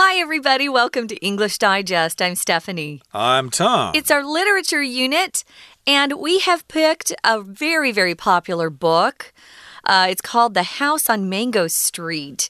[0.00, 0.68] Hi, everybody.
[0.68, 2.22] Welcome to English Digest.
[2.22, 3.02] I'm Stephanie.
[3.12, 3.96] I'm Tom.
[3.96, 5.42] It's our literature unit,
[5.88, 9.32] and we have picked a very, very popular book.
[9.82, 12.48] Uh, it's called The House on Mango Street.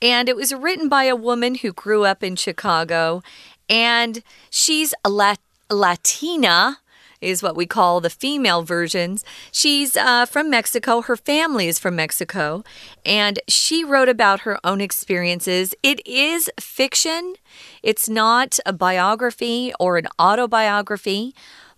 [0.00, 3.22] And it was written by a woman who grew up in Chicago,
[3.68, 5.38] and she's a Lat
[5.70, 6.78] Latina
[7.20, 9.24] is what we call the female versions.
[9.52, 11.02] She's uh, from Mexico.
[11.02, 12.62] Her family is from Mexico.
[13.04, 15.74] And she wrote about her own experiences.
[15.82, 17.34] It is fiction,
[17.82, 21.34] it's not a biography or an autobiography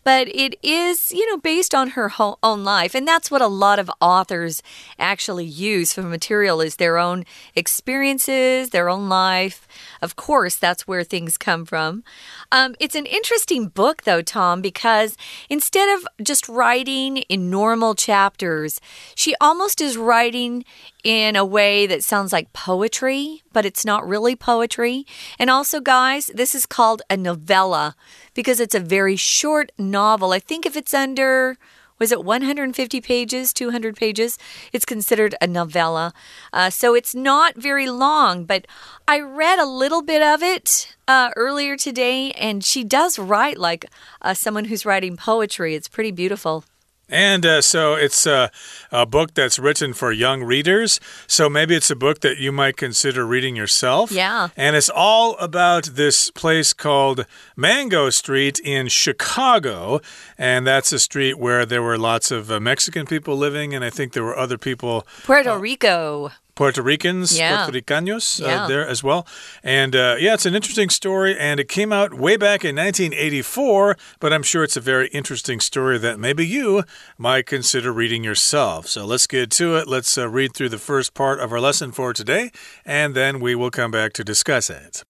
[0.08, 2.10] but it is, you know, based on her
[2.42, 2.94] own life.
[2.94, 4.62] And that's what a lot of authors
[4.98, 9.68] actually use for material is their own experiences, their own life.
[10.00, 12.04] Of course, that's where things come from.
[12.50, 15.14] Um, it's an interesting book, though, Tom, because
[15.50, 18.80] instead of just writing in normal chapters,
[19.14, 20.64] she almost is writing
[21.04, 25.04] in a way that sounds like poetry, but it's not really poetry.
[25.36, 27.96] And also, guys, this is called a novella
[28.32, 30.30] because it's a very short novel.
[30.30, 31.56] I think if it's under
[31.98, 34.38] was it 150 pages, 200 pages?
[34.72, 36.12] It's considered a novella.
[36.52, 38.68] Uh, so it's not very long, but
[39.08, 43.86] I read a little bit of it uh, earlier today, and she does write like
[44.22, 45.74] uh, someone who's writing poetry.
[45.74, 46.62] It's pretty beautiful.
[47.08, 48.50] And uh, so it's a,
[48.92, 51.00] a, book that's written for young readers.
[51.26, 54.12] So maybe it's a book that you might consider reading yourself.
[54.12, 54.48] Yeah.
[54.56, 57.24] And it's all about this place called
[57.56, 60.00] Mango Street in Chicago.
[60.36, 63.90] And that's a street where there were lots of uh, Mexican people living, and I
[63.90, 65.06] think there were other people.
[65.24, 66.30] Puerto uh, Rico.
[66.58, 67.64] Puerto Ricans, yeah.
[67.64, 68.66] Puerto Ricanos uh, yeah.
[68.66, 69.24] there as well.
[69.62, 73.96] And uh, yeah, it's an interesting story, and it came out way back in 1984,
[74.18, 76.82] but I'm sure it's a very interesting story that maybe you
[77.16, 78.88] might consider reading yourself.
[78.88, 79.86] So let's get to it.
[79.86, 82.50] Let's uh, read through the first part of our lesson for today,
[82.84, 85.04] and then we will come back to discuss it.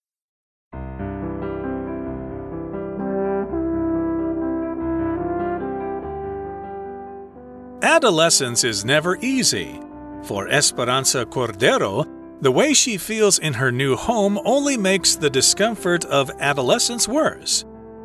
[7.80, 9.80] Adolescence is never easy.
[10.22, 12.06] For Esperanza Cordero,
[12.40, 17.64] the way she feels in her new home only makes the discomfort of adolescence worse.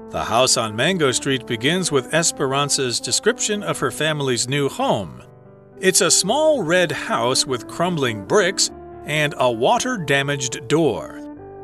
[0.10, 5.24] The house on Mango Street begins with Esperanza's description of her family's new home.
[5.80, 8.72] It's a small red house with crumbling bricks
[9.06, 11.20] and a water damaged door.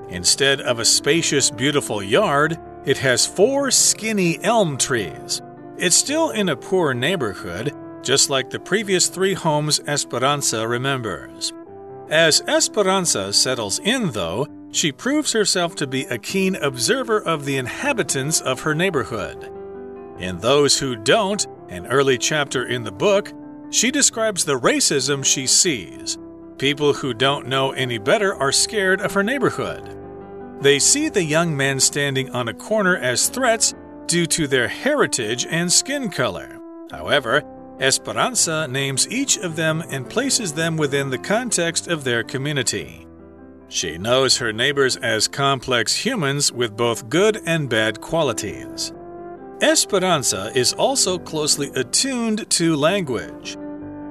[0.10, 5.42] Instead of a spacious, beautiful yard, it has four skinny elm trees.
[5.78, 7.72] It's still in a poor neighborhood,
[8.10, 11.54] just like the previous three homes Esperanza remembers.
[12.10, 17.58] As Esperanza settles in, though, she proves herself to be a keen observer of the
[17.58, 19.52] inhabitants of her neighborhood.
[20.18, 23.32] In Those Who Don't, an early chapter in the book,
[23.70, 26.18] she describes the racism she sees.
[26.58, 29.88] People who don't know any better are scared of her neighborhood.
[30.64, 33.76] They see the young men standing on a corner as threats
[34.08, 36.60] due to their heritage and skin color.
[36.90, 37.44] However,
[37.80, 43.08] Esperanza names each of them and places them within the context of their community.
[43.70, 48.92] She knows her neighbors as complex humans with both good and bad qualities.
[49.62, 53.58] Esperanza is also closely attuned to language.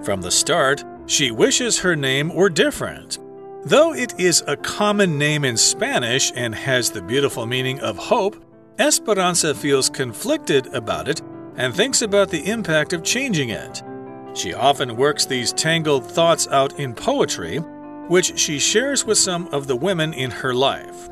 [0.03, 3.19] From the start, she wishes her name were different.
[3.65, 8.43] Though it is a common name in Spanish and has the beautiful meaning of hope,
[8.79, 11.21] Esperanza feels conflicted about it
[11.59, 13.83] and thinks about the impact of changing it.
[14.33, 17.59] She often works these tangled thoughts out in poetry,
[18.09, 21.09] which she shares with some of the women in her life.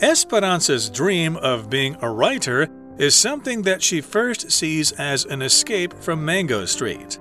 [0.00, 2.68] Esperanza's dream of being a writer
[2.98, 7.18] is something that she first sees as an escape from Mango Street.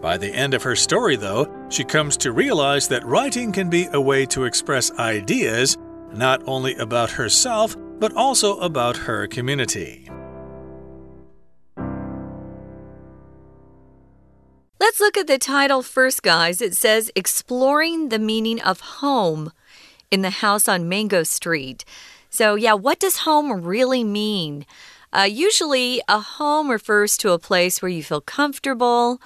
[0.00, 3.88] By the end of her story, though, she comes to realize that writing can be
[3.92, 5.78] a way to express ideas,
[6.12, 10.08] not only about herself, but also about her community.
[14.82, 16.60] Let's look at the title first, guys.
[16.60, 19.52] It says Exploring the Meaning of Home
[20.10, 21.84] in the House on Mango Street.
[22.30, 24.66] So, yeah, what does home really mean?
[25.12, 29.20] Uh, usually, a home refers to a place where you feel comfortable.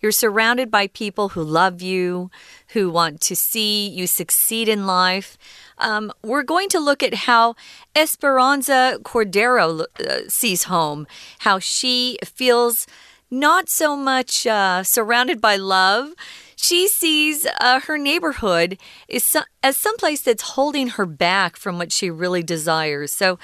[0.00, 2.30] You're surrounded by people who love you,
[2.68, 5.36] who want to see you succeed in life.
[5.76, 7.54] Um, we're going to look at how
[7.94, 11.06] Esperanza Cordero uh, sees home,
[11.40, 12.86] how she feels
[13.32, 16.12] not so much uh, surrounded by love.
[16.54, 21.90] She sees uh, her neighborhood is so, as someplace that's holding her back from what
[21.90, 23.10] she really desires.
[23.10, 23.38] So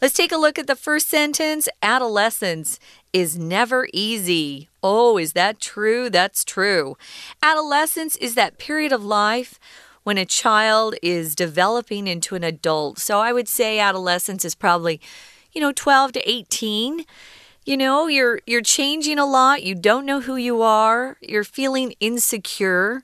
[0.00, 1.68] let's take a look at the first sentence.
[1.82, 2.80] Adolescence
[3.12, 4.70] is never easy.
[4.82, 6.08] Oh, is that true?
[6.08, 6.96] That's true.
[7.42, 9.60] Adolescence is that period of life
[10.04, 12.98] when a child is developing into an adult.
[12.98, 15.00] So I would say adolescence is probably,
[15.52, 17.04] you know, 12 to 18
[17.64, 19.62] you know you're you're changing a lot.
[19.62, 21.16] You don't know who you are.
[21.20, 23.02] You're feeling insecure.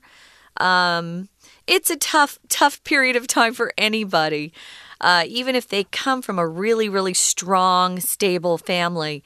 [0.57, 1.29] Um,
[1.67, 4.53] it's a tough tough period of time for anybody
[5.01, 9.23] uh, even if they come from a really really strong stable family.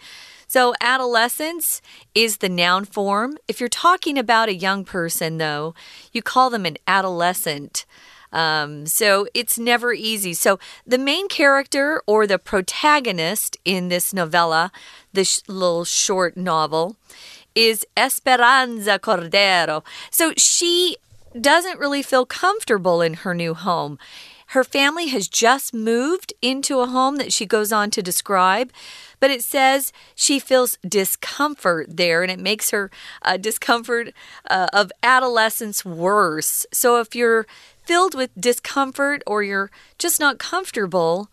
[0.47, 1.81] So adolescence
[2.13, 3.37] is the noun form.
[3.47, 5.75] If you're talking about a young person though
[6.11, 7.85] you call them an adolescent
[8.31, 10.33] um, so it's never easy.
[10.33, 14.71] So the main character or the protagonist in this novella,
[15.13, 16.95] this little short novel,
[17.55, 19.83] is Esperanza Cordero.
[20.11, 20.97] So she
[21.39, 23.97] doesn't really feel comfortable in her new home.
[24.47, 28.71] Her family has just moved into a home that she goes on to describe,
[29.19, 32.91] but it says she feels discomfort there and it makes her
[33.23, 34.13] uh, discomfort
[34.49, 36.65] uh, of adolescence worse.
[36.71, 37.47] So if you're
[37.85, 41.29] filled with discomfort or you're just not comfortable,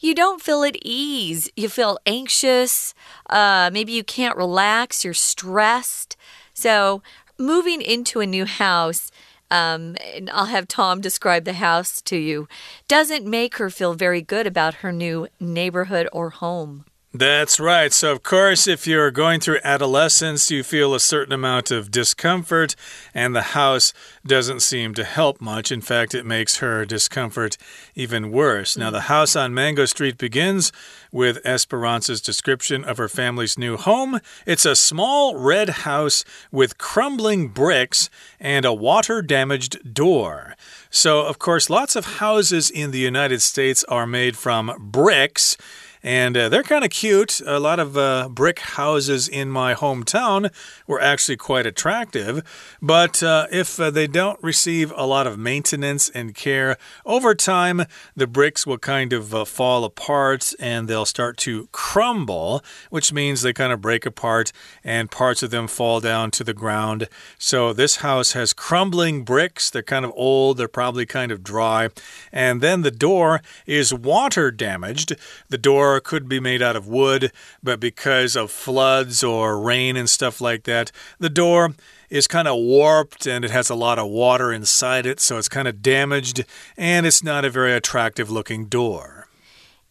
[0.00, 1.50] you don't feel at ease.
[1.56, 2.94] You feel anxious.
[3.28, 5.04] Uh, maybe you can't relax.
[5.04, 6.16] You're stressed.
[6.54, 7.02] So,
[7.38, 9.10] moving into a new house,
[9.50, 12.48] um, and I'll have Tom describe the house to you,
[12.88, 16.85] doesn't make her feel very good about her new neighborhood or home.
[17.18, 17.94] That's right.
[17.94, 22.76] So, of course, if you're going through adolescence, you feel a certain amount of discomfort,
[23.14, 23.94] and the house
[24.26, 25.72] doesn't seem to help much.
[25.72, 27.56] In fact, it makes her discomfort
[27.94, 28.76] even worse.
[28.76, 30.72] Now, the house on Mango Street begins
[31.10, 34.20] with Esperanza's description of her family's new home.
[34.44, 36.22] It's a small red house
[36.52, 40.54] with crumbling bricks and a water damaged door.
[40.90, 45.56] So, of course, lots of houses in the United States are made from bricks.
[46.06, 47.40] And uh, they're kind of cute.
[47.44, 50.52] A lot of uh, brick houses in my hometown
[50.86, 52.76] were actually quite attractive.
[52.80, 57.86] But uh, if uh, they don't receive a lot of maintenance and care, over time,
[58.14, 63.42] the bricks will kind of uh, fall apart and they'll start to crumble, which means
[63.42, 64.52] they kind of break apart
[64.84, 67.08] and parts of them fall down to the ground.
[67.36, 69.70] So this house has crumbling bricks.
[69.70, 71.88] They're kind of old, they're probably kind of dry.
[72.30, 75.16] And then the door is water damaged.
[75.48, 77.32] The door could be made out of wood,
[77.62, 81.74] but because of floods or rain and stuff like that, the door
[82.10, 85.48] is kind of warped and it has a lot of water inside it, so it's
[85.48, 86.44] kind of damaged
[86.76, 89.26] and it's not a very attractive looking door.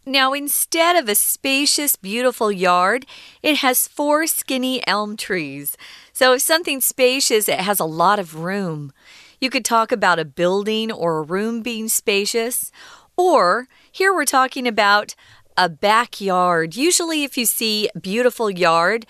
[0.07, 3.07] Now, instead of a spacious, beautiful yard,
[3.41, 5.75] it has four skinny elm trees.
[6.13, 8.93] So, if something's spacious, it has a lot of room.
[9.41, 12.71] You could talk about a building or a room being spacious.
[13.17, 15.15] Or here we're talking about
[15.57, 16.75] a backyard.
[16.75, 19.05] Usually, if you see beautiful yard,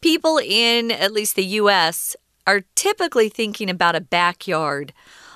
[0.00, 2.16] people in at least the US
[2.46, 4.92] are typically thinking about a backyard.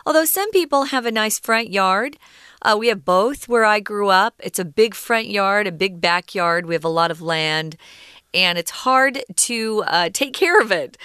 [0.06, 2.16] Although some people have a nice front yard.
[2.62, 4.34] Uh, we have both where I grew up.
[4.42, 6.66] It's a big front yard, a big backyard.
[6.66, 7.76] We have a lot of land,
[8.34, 10.96] and it's hard to uh, take care of it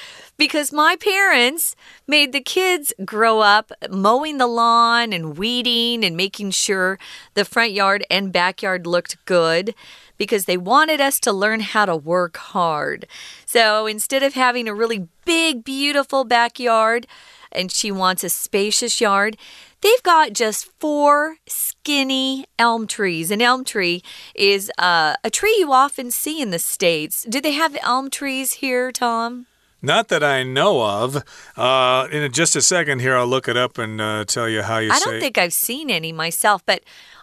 [0.44, 1.74] because my parents
[2.06, 7.00] made the kids grow up mowing the lawn and weeding and making sure
[7.34, 9.74] the front yard and backyard looked good
[10.18, 13.08] because they wanted us to learn how to work hard.
[13.46, 17.08] So instead of having a really big, beautiful backyard,
[17.50, 19.38] and she wants a spacious yard,
[19.80, 23.32] They've got just four skinny elm trees.
[23.32, 24.02] An elm tree
[24.34, 27.26] is uh, a tree you often see in the States.
[27.28, 29.46] Do they have elm trees here, Tom?
[29.86, 31.22] Not that I know of.
[31.58, 34.78] Uh, in just a second here, I'll look it up and uh, tell you how
[34.78, 35.12] you I say.
[35.12, 36.82] don't think I've seen any myself, but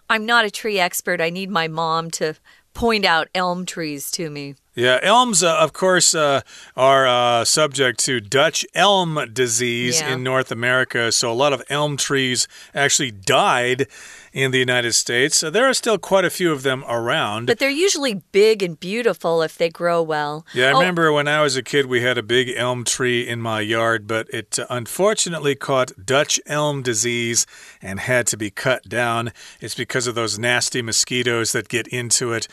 [0.09, 1.19] I'm not a tree expert.
[1.19, 2.35] I need my mom to
[2.75, 4.55] point out elm trees to me.
[4.75, 6.41] Yeah, elms, uh, of course, uh,
[6.77, 10.13] are uh, subject to Dutch elm disease Yeah.
[10.13, 11.11] in North America.
[11.11, 13.87] So a lot of elm trees actually died
[14.33, 15.41] in the United States.
[15.41, 17.47] There are still quite a few of them around.
[17.47, 20.45] But they're usually big and beautiful if they grow well.
[20.53, 23.27] Yeah, I Oh, remember when I was a kid, we had a big elm tree
[23.27, 27.45] in my yard, but it uh, unfortunately caught Dutch elm disease
[27.81, 29.31] and had to be cut down.
[29.59, 32.47] It's because of those nasty mosquitoes that get into it.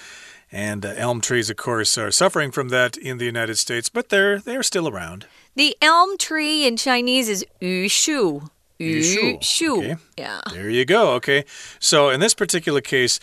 [0.51, 4.09] And uh, elm trees, of course, are suffering from that in the United States, but
[4.09, 5.27] they're they're still around.
[5.57, 8.49] The elm tree in Chinese is yu shu.
[8.79, 9.97] Yu shu, okay.
[10.17, 10.41] Yeah.
[10.53, 11.13] There you go.
[11.15, 11.45] Okay.
[11.81, 13.19] So in this particular case,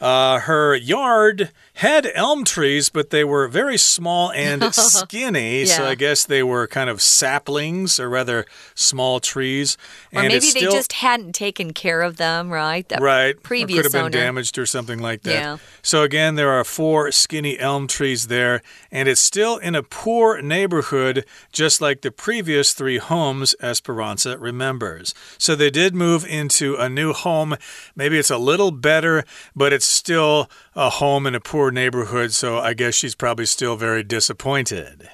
[0.00, 5.64] uh, her yard had elm trees, but they were very small and skinny.
[5.66, 9.76] So I guess they were kind of saplings, or rather small trees.
[10.12, 12.88] Or and maybe they still, just hadn't taken care of them, right?
[12.88, 13.40] The Right.
[13.42, 14.24] previous or could have been owner.
[14.24, 15.32] damaged or something like that.
[15.32, 15.56] Yeah.
[15.82, 18.62] So again, there are four skinny elm trees there,
[18.92, 25.12] and it's still in a poor neighborhood, just like the previous three homes Esperanza remembers.
[25.38, 27.56] So they did move into a new home.
[27.96, 29.24] Maybe it's a little better,
[29.56, 32.32] but it's still a home in a poor neighborhood.
[32.32, 35.08] So I guess she's probably still very disappointed.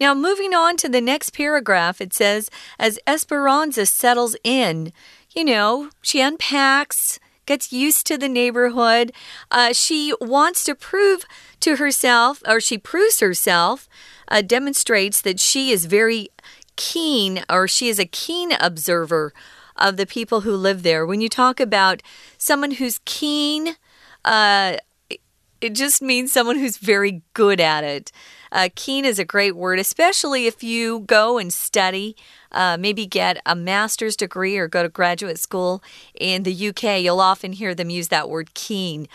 [0.00, 4.92] Now, moving on to the next paragraph, it says, as Esperanza settles in,
[5.34, 9.12] you know, she unpacks, gets used to the neighborhood.
[9.50, 11.24] Uh, she wants to prove
[11.60, 13.88] to herself, or she proves herself,
[14.28, 16.30] uh, demonstrates that she is very
[16.76, 19.34] keen, or she is a keen observer
[19.76, 21.04] of the people who live there.
[21.04, 22.02] When you talk about
[22.38, 23.76] someone who's keen,
[24.24, 24.76] uh,
[25.60, 28.10] it just means someone who's very good at it.
[28.52, 32.16] Uh, keen is a great word, especially if you go and study,
[32.50, 35.82] uh, maybe get a master's degree or go to graduate school
[36.18, 37.00] in the UK.
[37.00, 39.06] You'll often hear them use that word keen.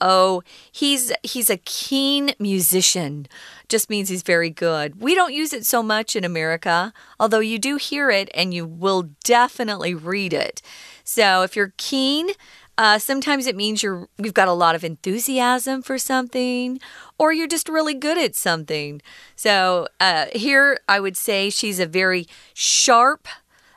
[0.00, 3.28] Oh, he's he's a keen musician.
[3.68, 5.00] Just means he's very good.
[5.00, 8.66] We don't use it so much in America, although you do hear it and you
[8.66, 10.60] will definitely read it.
[11.04, 12.30] So if you're keen,
[12.78, 16.80] uh, sometimes it means you're you've got a lot of enthusiasm for something,
[17.18, 19.02] or you're just really good at something.
[19.36, 23.28] So uh, here, I would say she's a very sharp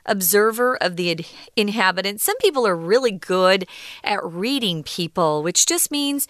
[0.06, 1.24] observer of the
[1.56, 2.24] inhabitants.
[2.24, 3.66] Some people are really good
[4.04, 6.26] at reading people, which just means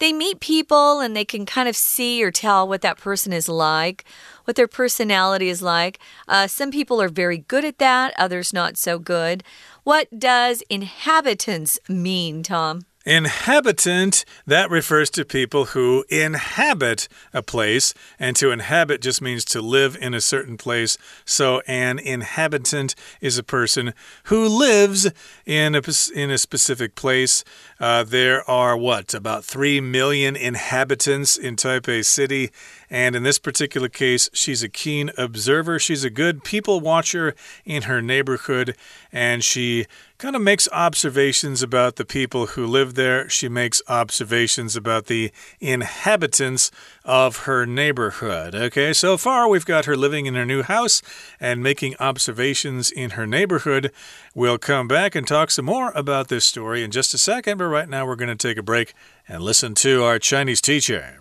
[0.00, 3.48] they meet people and they can kind of see or tell what that person is
[3.48, 4.04] like,
[4.44, 6.00] what their personality is like.
[6.26, 9.44] Uh, some people are very good at that, others not so good.
[9.84, 12.82] What does inhabitants mean, Tom?
[13.06, 19.62] Inhabitant, that refers to people who inhabit a place, and to inhabit just means to
[19.62, 20.98] live in a certain place.
[21.24, 25.10] So, an inhabitant is a person who lives
[25.46, 25.82] in a,
[26.14, 27.42] in a specific place.
[27.78, 32.50] Uh, there are what, about 3 million inhabitants in Taipei City.
[32.90, 35.78] And in this particular case, she's a keen observer.
[35.78, 38.76] She's a good people watcher in her neighborhood,
[39.10, 39.86] and she
[40.19, 43.27] kind of makes observations about the people who live there.
[43.29, 46.71] She makes observations about the inhabitants
[47.03, 48.55] of her neighborhood.
[48.55, 51.01] Okay, so far we've got her living in her new house
[51.39, 53.91] and making observations in her neighborhood.
[54.33, 57.65] We'll come back and talk some more about this story in just a second, but
[57.65, 58.93] right now we're going to take a break
[59.27, 61.19] and listen to our Chinese teacher.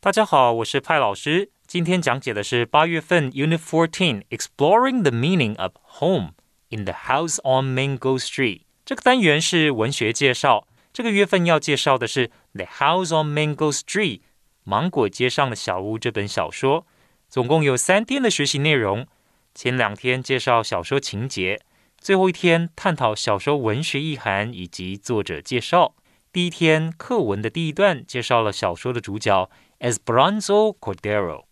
[0.00, 1.50] 大家好，我是派老师。
[1.66, 6.30] 今天讲解的是八月份 Unit Fourteen Exploring the Meaning of Home
[6.73, 8.61] In the House on Mango Street。
[8.85, 10.67] 这个单元是文学介绍。
[10.91, 14.19] 这个月份要介绍的是《The House on Mango Street》
[14.63, 16.85] 芒果街上的小屋这本小说。
[17.29, 19.07] 总共有三天的学习内容。
[19.55, 21.61] 前两天介绍小说情节，
[21.97, 25.95] 最后一天探讨小说文学意涵以及作者介绍。
[26.31, 29.49] 第一天课文的第一段介绍了小说的主角。
[29.79, 31.43] e s b r a n z o Cordero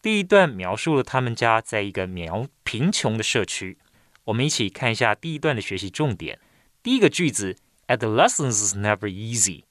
[0.00, 3.78] 第一段描述了他们家在一个苗贫穷的社区。
[4.24, 6.38] 我们一起看一下第一段的学习重点。
[6.82, 7.56] 第一个句子
[7.88, 9.64] ，Adolescence is never easy，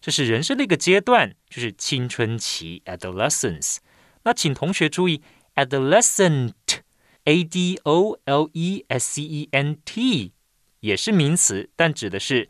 [0.00, 3.78] 这是人生的一个阶段，就是青春期 （adolescence）。
[4.24, 5.22] 那请同学注意
[5.54, 10.32] ，adolescent，a d o l e s c e n t，
[10.80, 12.48] 也是名词，但指的是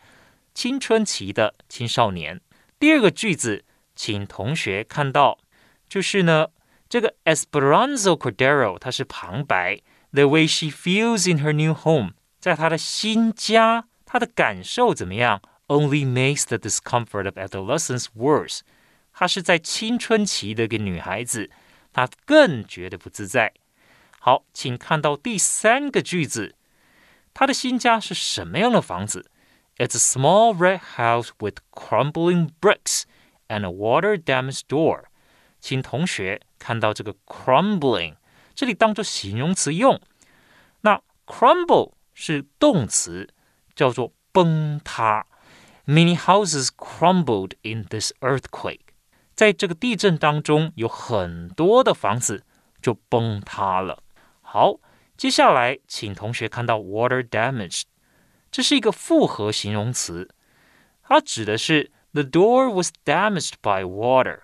[0.55, 2.41] 青春期的青少年。
[2.79, 3.65] 第二个句子。
[4.01, 5.41] 请同学看到，
[5.89, 6.51] 就是呢，
[6.89, 9.81] 这个 Esperanza Cordero 它是旁白
[10.18, 15.42] ，The way she feels in her new home，在她的新家，她的感受怎么样？
[15.68, 18.60] Only makes the discomfort of adolescence worse。
[19.14, 21.50] 她是在青春期的一个女孩子，
[21.92, 23.54] 她更觉得不自在。
[24.20, 26.56] 好，请看到第三个句子，
[27.34, 29.30] 她的新家是什么样的房子？
[29.78, 35.06] It's a small red house with crumbling bricks。and a water damaged door。
[35.60, 38.16] 请同学看到这个 crumbling，
[38.59, 40.01] 这里当做形容词用。
[40.81, 43.33] 那 crumble 是动词，
[43.77, 45.25] 叫做崩塌。
[45.87, 48.81] Many houses crumbled in this earthquake。
[49.37, 52.43] 在这个地震当中，有很多的房子
[52.83, 54.03] 就崩塌了。
[54.41, 54.81] 好，
[55.17, 57.85] 接下来请同学看到 water damaged，
[58.51, 60.29] 这是一个复合形容词，
[61.05, 64.41] 它指的是 The door was damaged by water。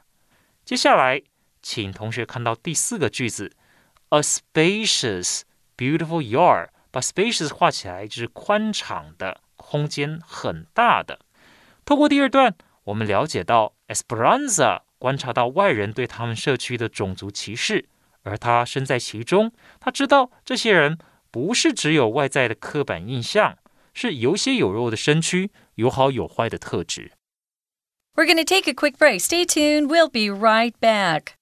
[0.65, 1.23] 接下来，
[1.61, 3.57] 请同学看到第四个句子
[4.14, 5.42] ，a spacious,
[5.78, 6.70] beautiful yard。
[6.92, 11.20] 把 spacious 画起来就是宽敞的空间，很大的。
[11.86, 17.88] 透过第二段，我们了解到 Esperanza 观察到外人对他们社区的种族歧视，
[18.24, 20.98] 而他身在其中，他知道这些人
[21.30, 23.60] 不是只有外在的刻板印象，
[23.94, 27.12] 是有血有肉的身躯，有好有坏的特质。
[28.16, 29.20] We're going to take a quick break.
[29.22, 29.88] Stay tuned.
[29.88, 31.34] We'll be right back.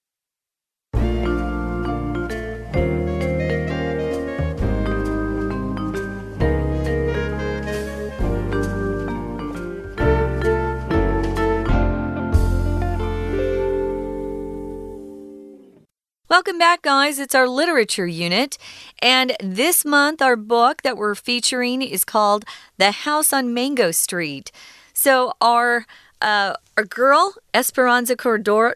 [16.32, 17.18] Welcome back, guys.
[17.18, 18.56] It's our literature unit.
[19.02, 22.46] And this month, our book that we're featuring is called
[22.78, 24.50] The House on Mango Street.
[24.94, 25.84] So, our,
[26.22, 28.72] uh, our girl, Esperanza Cordero.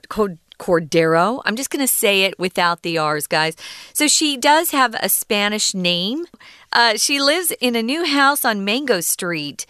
[0.59, 1.41] Cordero.
[1.47, 3.57] I'm just going to say it without the R's, guys.
[3.95, 6.27] So she does have a Spanish name.
[6.73, 9.65] Uh, she lives in a new house on Mango Street.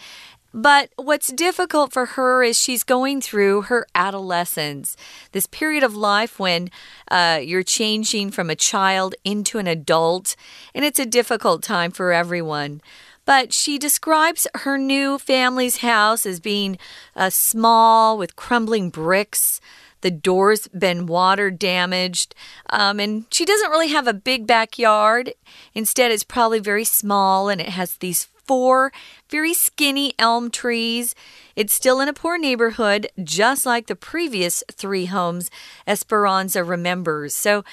[0.57, 4.97] But what's difficult for her is she's going through her adolescence,
[5.33, 6.71] this period of life when
[7.11, 10.35] uh, you're changing from a child into an adult,
[10.75, 12.81] and it's a difficult time for everyone.
[13.27, 16.79] But she describes her new family's house as being
[17.15, 19.61] uh, small with crumbling bricks.
[20.01, 22.35] The door's been water damaged,
[22.71, 25.35] um, and she doesn't really have a big backyard.
[25.75, 28.93] Instead, it's probably very small and it has these four
[29.31, 31.15] very skinny elm trees.
[31.55, 35.51] It's still in a poor neighborhood, just like the previous three homes
[35.87, 37.35] Esperanza remembers.
[37.35, 37.65] So,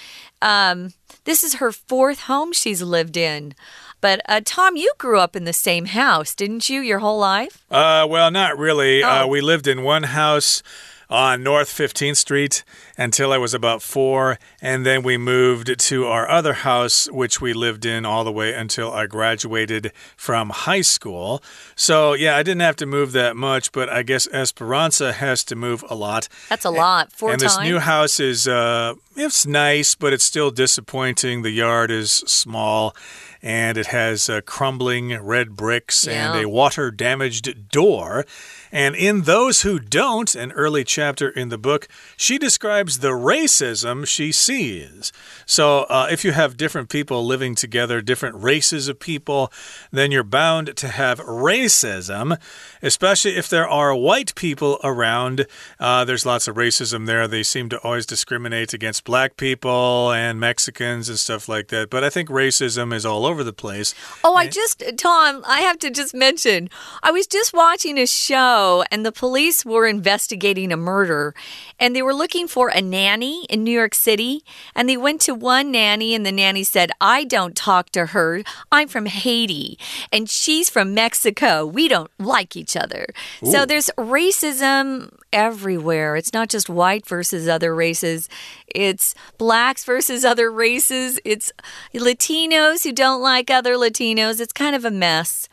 [0.41, 0.93] um,
[1.25, 3.53] this is her fourth home she's lived in.
[4.01, 7.63] But uh, Tom, you grew up in the same house, didn't you, your whole life?
[7.71, 9.01] Uh, well, not really.
[9.03, 9.23] Uh, Oh.
[9.23, 10.61] Uh, we lived in one house
[11.09, 12.63] on North 15th Street
[12.97, 17.53] until I was about four, and then we moved to our other house, which we
[17.53, 21.41] lived in all the way until I graduated from high school.
[21.75, 25.55] So, yeah, I didn't have to move that much, but I guess Esperanza has to
[25.55, 26.27] move a lot.
[26.49, 27.11] That's a lot.
[27.11, 27.57] Four and times.
[27.57, 32.95] this new house is uh it's nice but it's still disappointing the yard is small
[33.41, 38.25] and it has uh, crumbling red bricks and a water damaged door
[38.73, 41.87] and in those who don't an early chapter in the book
[42.17, 45.13] she describes the racism she sees
[45.45, 49.49] so uh, if you have different people living together different races of people
[49.91, 52.37] then you're bound to have racism
[52.81, 55.45] especially if there are white people around
[55.79, 60.39] uh, there's lots of racism there they seem to always discriminate against black people and
[60.39, 61.89] Mexicans and stuff like that.
[61.89, 63.93] But I think racism is all over the place.
[64.23, 66.69] Oh, I just, Tom, I have to just mention,
[67.01, 71.33] I was just watching a show and the police were investigating a murder
[71.79, 74.43] and they were looking for a nanny in New York City.
[74.75, 78.43] And they went to one nanny and the nanny said, I don't talk to her.
[78.71, 79.77] I'm from Haiti
[80.11, 81.65] and she's from Mexico.
[81.65, 83.05] We don't like each other.
[83.43, 86.15] So there's racism everywhere.
[86.15, 88.29] It's not just white versus other races,
[88.67, 91.51] it's blacks versus other races, it's
[91.93, 94.39] Latinos who don't like other Latinos.
[94.39, 95.49] It's kind of a mess.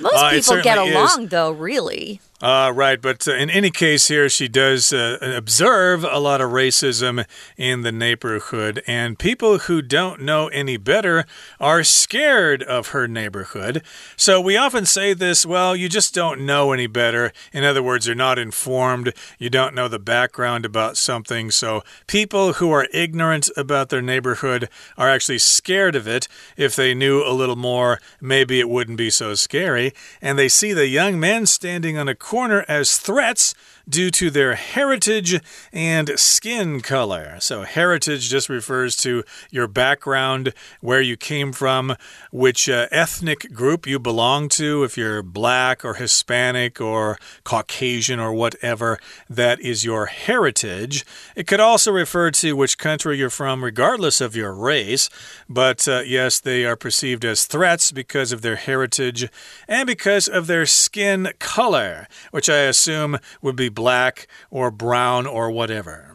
[0.00, 0.96] Most Uh, people get certainly is.
[0.96, 2.20] along, though, really.
[2.44, 6.50] Uh, right, but uh, in any case, here she does uh, observe a lot of
[6.50, 7.24] racism
[7.56, 11.24] in the neighborhood, and people who don't know any better
[11.58, 13.82] are scared of her neighborhood.
[14.14, 17.32] So we often say this well, you just don't know any better.
[17.50, 21.50] In other words, you're not informed, you don't know the background about something.
[21.50, 26.28] So people who are ignorant about their neighborhood are actually scared of it.
[26.58, 29.94] If they knew a little more, maybe it wouldn't be so scary.
[30.20, 33.54] And they see the young men standing on a corner as threats
[33.88, 35.40] due to their heritage
[35.72, 37.36] and skin color.
[37.40, 41.96] So, heritage just refers to your background, where you came from,
[42.30, 44.84] which uh, ethnic group you belong to.
[44.84, 51.04] If you're black or Hispanic or Caucasian or whatever, that is your heritage.
[51.36, 55.10] It could also refer to which country you're from, regardless of your race.
[55.48, 59.28] But uh, yes, they are perceived as threats because of their heritage
[59.68, 65.50] and because of their skin color, which I assume would be black or brown or
[65.50, 66.14] whatever.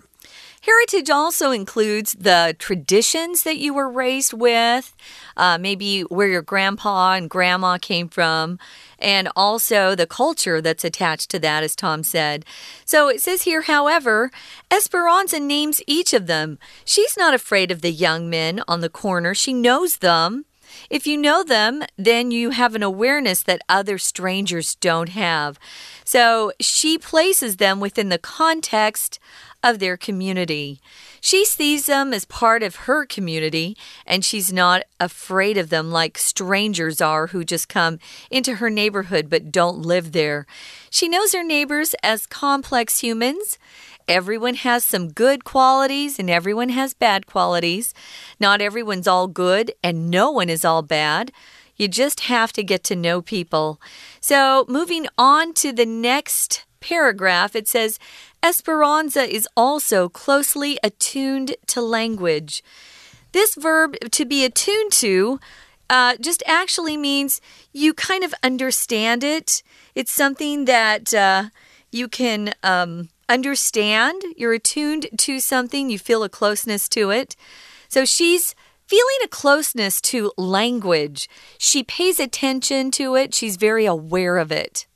[0.62, 4.94] Heritage also includes the traditions that you were raised with,
[5.38, 8.60] uh, maybe where your grandpa and grandma came from,
[9.00, 12.46] and also the culture that's attached to that, as Tom said.
[12.84, 14.32] So it says here, however,
[14.70, 16.60] Esperanza names each of them.
[16.84, 20.46] She's not afraid of the young men on the corner, she knows them.
[20.90, 25.60] If you know them, then you have an awareness that other strangers don't have.
[26.04, 29.20] So she places them within the context
[29.62, 30.80] of their community.
[31.22, 33.76] She sees them as part of her community,
[34.06, 38.00] and she's not afraid of them like strangers are who just come
[38.32, 40.48] into her neighborhood but don't live there.
[40.90, 43.59] She knows her neighbors as complex humans.
[44.10, 47.94] Everyone has some good qualities and everyone has bad qualities.
[48.40, 51.32] Not everyone's all good and no one is all bad.
[51.78, 53.80] You just have to get to know people.
[54.20, 58.00] So, moving on to the next paragraph, it says
[58.42, 62.64] Esperanza is also closely attuned to language.
[63.32, 65.40] This verb to be attuned to
[65.88, 67.42] uh, just actually means
[67.74, 69.62] you kind of understand it.
[69.94, 71.50] It's something that uh,
[71.92, 74.22] you can um, understand.
[74.36, 77.36] You're attuned to something, you feel a closeness to it.
[77.88, 78.56] So she's
[78.88, 81.30] feeling a closeness to language.
[81.58, 84.88] She pays attention to it, she's very aware of it.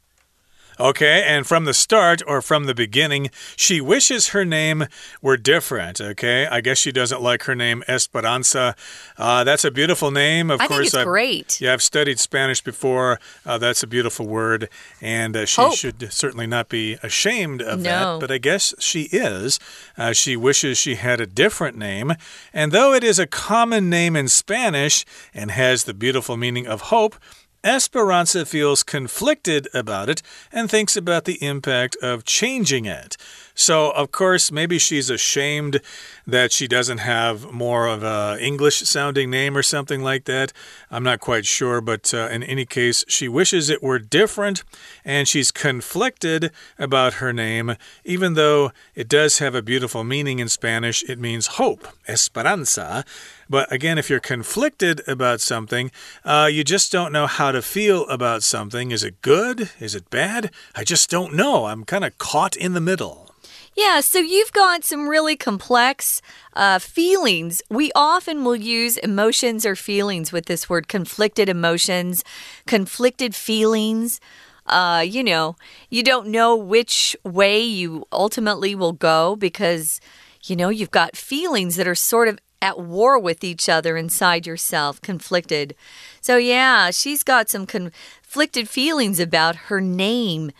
[0.80, 4.86] Okay, and from the start or from the beginning, she wishes her name
[5.22, 6.02] were different.
[6.02, 8.76] Okay, I guess she doesn't like her name Esperanza.
[9.18, 10.50] Uh, that's a beautiful name.
[10.50, 11.62] Of I course, think it's I've, great.
[11.62, 13.20] Yeah, I've studied Spanish before.
[13.46, 14.70] Uh, that's a beautiful word,
[15.02, 15.76] and uh, she Hope.
[15.76, 18.20] should certainly not be ashamed of No.
[18.20, 18.20] that.
[18.22, 19.60] But I guess she is.
[19.98, 22.14] Uh, she wishes she had a different name,
[22.54, 26.82] and though it is a common name in Spanish and has the beautiful meaning of
[26.82, 27.16] hope.
[27.63, 30.21] Esperanza feels conflicted about it
[30.52, 33.15] and thinks about the impact of changing it.
[33.56, 35.80] So, of course, maybe she's ashamed
[36.26, 40.52] that she doesn't have more of a English sounding name or something like that.
[40.89, 44.63] I'm not quite sure, but uh, in any case, she wishes it were different
[45.06, 50.50] and she's conflicted about her name, even though it does have a beautiful meaning in
[50.50, 51.04] Spanish.
[51.04, 53.06] It means hope, esperanza.
[53.50, 55.92] But again, if you're conflicted about something,
[56.26, 58.92] uh, you just don't know how to feel about something.
[58.92, 59.70] Is it good?
[59.80, 60.50] Is it bad?
[60.74, 61.66] I just don't know.
[61.66, 63.33] I'm kind of caught in the middle.
[63.76, 66.22] Yeah, so you've got some really complex
[66.56, 67.62] uh, feelings.
[67.70, 72.24] We often will use emotions or feelings with this word conflicted emotions,
[72.68, 74.20] conflicted feelings.
[74.68, 75.56] Uh, you know,
[75.90, 80.00] you don't know which way you ultimately will go because,
[80.44, 84.46] you know, you've got feelings that are sort of at war with each other inside
[84.48, 85.76] yourself, conflicted.
[86.22, 90.52] So, yeah, she's got some conflicted feelings about her name.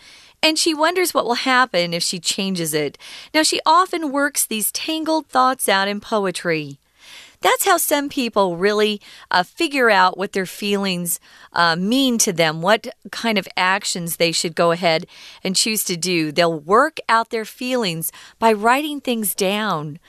[0.44, 2.98] And she wonders what will happen if she changes it.
[3.34, 6.80] Now, she often works these tangled thoughts out in poetry.
[7.40, 9.02] That's how some people really
[9.32, 11.20] uh, figure out what their feelings
[11.52, 15.08] uh, mean to them, what kind of actions they should go ahead
[15.44, 16.32] and choose to do.
[16.32, 20.00] They'll work out their feelings by writing things down.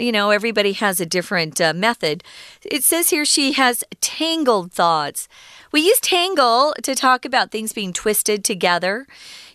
[0.00, 2.24] You know, everybody has a different uh, method.
[2.64, 5.28] It says here she has tangled thoughts.
[5.72, 9.06] We use tangle to talk about things being twisted together.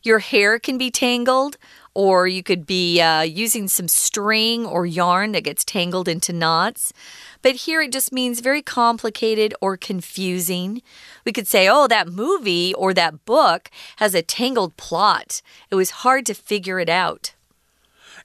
[0.03, 1.58] Your hair can be tangled,
[1.95, 6.93] or you could be uh, using some string or yarn that gets tangled into knots.
[7.41, 10.84] But here it just means very complicated or confusing.
[11.25, 15.41] We could say, oh, that movie or that book has a tangled plot.
[15.71, 17.35] It was hard to figure it out.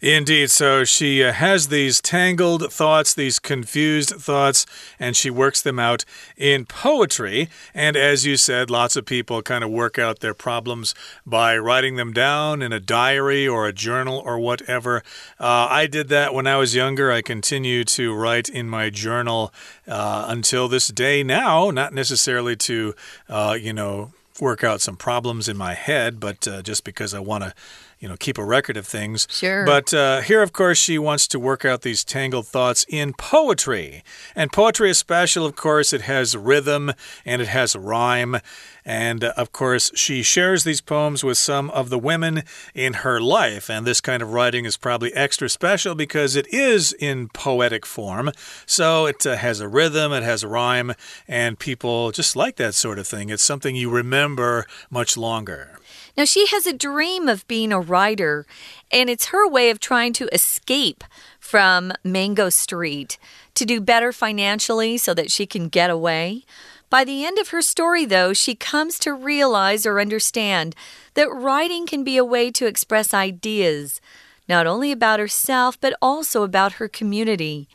[0.00, 0.50] Indeed.
[0.50, 4.64] So she uh, has these tangled thoughts, these confused thoughts,
[4.98, 6.06] and she works them out
[6.38, 7.50] in poetry.
[7.74, 10.94] And as you said, lots of people kind of work out their problems
[11.26, 15.02] by writing them down in a diary or a journal or whatever.
[15.38, 17.12] Uh, I did that when I was younger.
[17.12, 19.52] I continue to write in my journal
[19.86, 22.94] uh, until this day now, not necessarily to,
[23.28, 27.20] uh, you know, work out some problems in my head, but uh, just because I
[27.20, 27.54] want to
[28.00, 29.28] you know, keep a record of things.
[29.30, 29.64] Sure.
[29.64, 34.02] But uh, here, of course, she wants to work out these tangled thoughts in poetry.
[34.34, 35.92] And poetry is special, of course.
[35.92, 36.92] It has rhythm
[37.26, 38.38] and it has rhyme.
[38.86, 42.42] And uh, of course, she shares these poems with some of the women
[42.74, 43.68] in her life.
[43.68, 48.32] And this kind of writing is probably extra special because it is in poetic form.
[48.64, 50.94] So it uh, has a rhythm, it has a rhyme,
[51.28, 53.28] and people just like that sort of thing.
[53.28, 55.79] It's something you remember much longer.
[56.16, 58.46] Now, she has a dream of being a writer,
[58.90, 61.04] and it's her way of trying to escape
[61.38, 63.18] from Mango Street
[63.54, 66.44] to do better financially so that she can get away.
[66.90, 70.74] By the end of her story, though, she comes to realize or understand
[71.14, 74.00] that writing can be a way to express ideas,
[74.48, 77.68] not only about herself, but also about her community.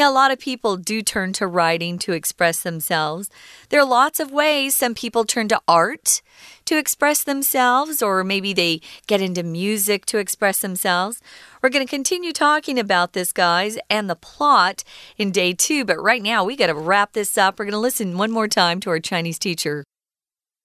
[0.00, 3.30] Yeah, a lot of people do turn to writing to express themselves.
[3.70, 6.20] There are lots of ways some people turn to art
[6.66, 11.20] to express themselves, or maybe they get into music to express themselves.
[11.62, 14.84] We're going to continue talking about this, guys, and the plot
[15.16, 17.58] in day two, but right now we got to wrap this up.
[17.58, 19.84] We're going to listen one more time to our Chinese teacher.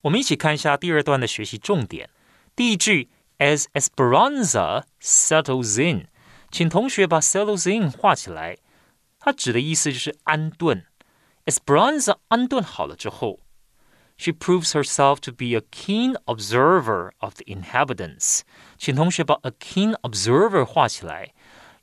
[0.02, 2.10] 我们一起看一下第二段的学习重点。
[2.56, 6.08] 第一句，as Esperanza settles in，
[6.52, 8.58] 请同学把 settles in 画起来。
[9.26, 10.86] 它指的意思就是安顿。
[11.46, 13.40] Esperanza 安顿好了之后，
[14.18, 18.42] she proves herself to be a keen observer of the inhabitants。
[18.78, 21.34] 请同学把 a keen observer 画起来，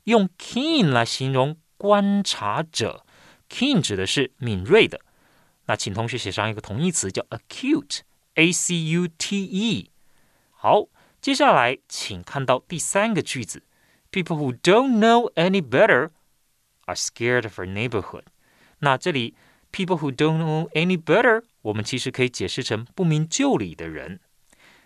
[0.05, 3.05] 用 keen 来形容观察者。
[3.49, 5.01] keen 指的是敏锐的。
[5.65, 9.91] 那请同学写上一个同义词叫 acute，a c u t e。
[10.51, 10.87] 好，
[11.21, 13.63] 接下来请看到第三个句子：
[14.11, 16.11] People who don't know any better
[16.85, 18.23] are scared of our neighborhood。
[18.79, 19.35] 那这里
[19.71, 24.19] people who don't know any better，我们其实可以解释成不明就里的人。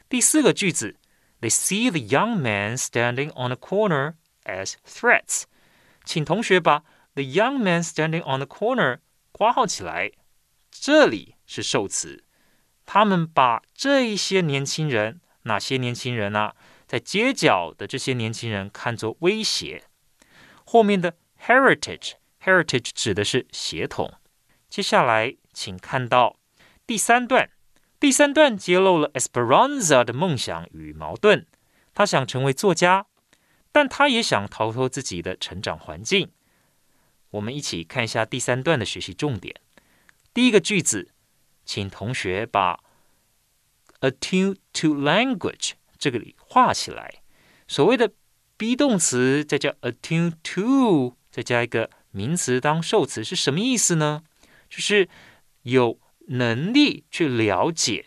[0.10, 0.98] 第四个句子：
[1.42, 5.44] They see the young man standing on a corner as threats。
[6.04, 9.00] 请同学把 the young man standing on the corner
[9.32, 10.12] 挂号起来，
[10.70, 12.24] 这里是受词。
[12.86, 16.52] 他们把这一些年轻人，哪些年轻人呢？
[16.86, 19.86] 在街角的这些年轻人看作威胁。
[20.66, 21.16] 后面的
[21.47, 24.15] heritage，heritage 指的是血统。
[24.69, 26.37] 接下来，请看到
[26.87, 27.51] 第三段。
[28.01, 31.47] 第三段揭露了 Esperanza 的梦想与矛盾。
[31.95, 33.07] 他想成为作家，
[33.73, 36.31] 但他也想逃脱自己的成长环境。
[37.31, 39.61] 我们一起看一下第三段的学习重点。
[40.33, 41.11] 第一个句子，
[41.65, 42.79] 请同学把
[44.01, 47.23] attune to language 这个里画起来。
[47.67, 48.13] 所谓的
[48.57, 54.23] be 动词再加 attune to，再加一个名词当受词是什么意思呢？
[54.69, 55.09] 就是
[55.63, 58.07] 有能力去了解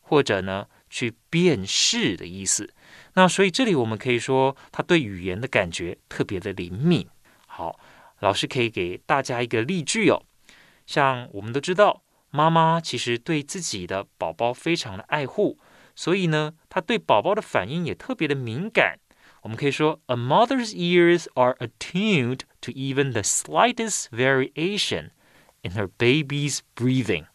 [0.00, 2.72] 或者呢去辨识的意思。
[3.14, 7.08] 那所以这里我们可以说他对语言的感觉特别的灵敏。
[7.46, 7.78] 好。
[8.20, 10.22] 老师可以给大家一个例句哦，
[10.84, 15.58] 像我们都知道，妈妈其实对自己的宝宝非常的爱护，
[15.96, 18.98] 所以呢，她对宝宝的反应也特别的敏感。
[19.40, 25.11] 我们可以说，A mother's ears are attuned to even the slightest variation
[25.61, 27.25] in her baby's breathing。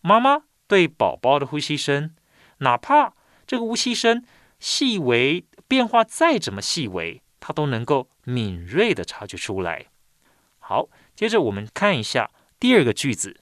[0.00, 2.14] 妈妈对宝宝的呼吸声，
[2.58, 3.14] 哪怕
[3.46, 4.24] 这个呼吸声
[4.58, 9.86] 细微变化再怎么细微，她都能够敏锐的察觉出来。
[10.58, 13.40] 好，接着我们看一下第二个句子。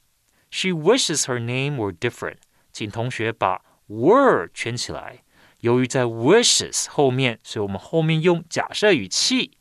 [0.50, 2.36] She wishes her name were different。
[2.72, 5.24] 请同学把 were 圈起来。
[5.60, 9.56] 由于在 wishes 后面，所以我们后面用假设语气，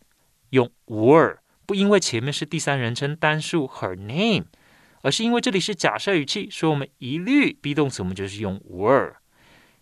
[0.49, 1.37] 用 were，
[1.68, 4.46] 不因为前面是第三人称单数 her name，
[5.02, 9.16] 而是因为这里是假设语气，所以我们一律 be 动词我们就是用 were。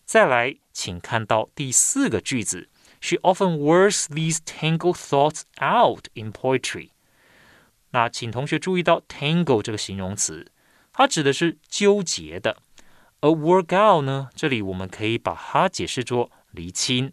[0.05, 2.69] 再来，请看到第四个句子。
[3.01, 6.91] She often works these tangled thoughts out in poetry。
[7.91, 10.51] 那请同学注意到 tangle 这个形容词，
[10.93, 12.57] 它指的是纠结的。
[13.21, 17.13] 而 work out 呢，这里我们可以把它解释作厘清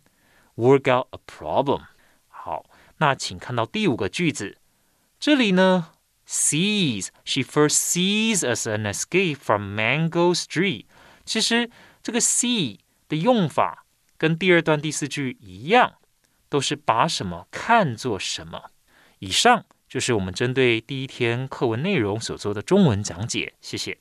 [0.56, 1.84] ，work out a problem。
[2.28, 2.66] 好，
[2.98, 4.58] 那请看到第五个句子，
[5.23, 5.93] 这里呢，
[6.27, 10.87] sees she first sees as an escape from Mango Street。
[11.25, 11.71] 其实
[12.03, 12.79] 这个 see
[13.09, 13.85] 的用法
[14.17, 15.95] 跟第二段第四句一样，
[16.49, 18.71] 都是把什么看作什么。
[19.19, 19.65] 以上。
[19.89, 23.97] 就是我们针对第一天课文内容所做的中文讲解，谢谢。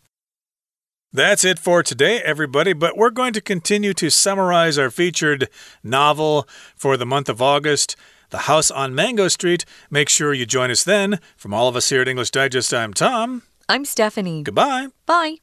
[1.14, 2.74] That's it for today, everybody.
[2.74, 5.48] But we're going to continue to summarize our featured
[5.82, 7.94] novel for the month of August,
[8.33, 9.67] The House on Mango Street.
[9.91, 11.21] Make sure you join us then.
[11.37, 13.43] From all of us here at English Digest, I'm Tom.
[13.69, 14.43] I'm Stephanie.
[14.43, 14.89] Goodbye.
[15.05, 15.42] Bye.